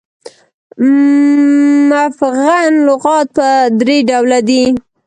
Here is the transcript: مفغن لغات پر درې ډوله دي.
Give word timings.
مفغن 1.89 2.73
لغات 2.87 3.27
پر 3.35 3.63
درې 3.79 3.97
ډوله 4.09 4.39
دي. 4.49 4.63